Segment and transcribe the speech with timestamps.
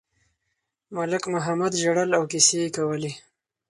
[0.95, 3.11] ملک محمد ژړل او کیسې یې کولې.